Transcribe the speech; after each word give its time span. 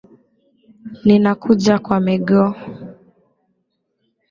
Ninakuja 1.05 1.75
kwa 1.85 1.99
miguu 2.05 2.53